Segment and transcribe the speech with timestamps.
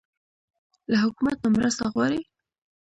[0.91, 2.21] له حکومت نه مرسته غواړئ؟